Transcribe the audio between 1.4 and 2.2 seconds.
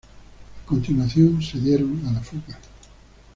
se dieron a